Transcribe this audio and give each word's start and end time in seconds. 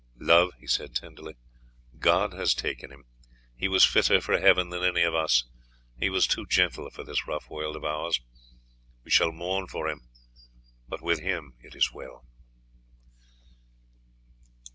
"Love," 0.17 0.49
he 0.59 0.65
said 0.65 0.95
tenderly, 0.95 1.35
"God 1.99 2.33
has 2.33 2.55
taken 2.55 2.89
him. 2.91 3.05
He 3.55 3.67
was 3.67 3.85
fitter 3.85 4.19
for 4.19 4.35
heaven 4.39 4.69
than 4.71 4.81
any 4.83 5.03
of 5.03 5.13
us; 5.13 5.43
he 5.95 6.09
was 6.09 6.25
too 6.25 6.47
gentle 6.47 6.89
for 6.89 7.03
this 7.03 7.27
rough 7.27 7.51
world 7.51 7.75
of 7.75 7.85
ours. 7.85 8.19
We 9.03 9.11
shall 9.11 9.31
mourn 9.31 9.67
for 9.67 9.87
him, 9.87 10.09
but 10.87 11.03
with 11.03 11.19
him 11.19 11.53
it 11.59 11.75
is 11.75 11.93
well." 11.93 12.25